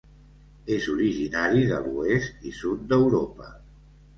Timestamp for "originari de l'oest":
0.93-2.49